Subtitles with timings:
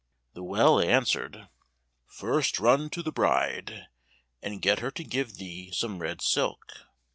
[0.33, 1.47] The well answered,
[2.07, 3.85] "First run to the bride,
[4.41, 6.71] and get her to give thee some red silk."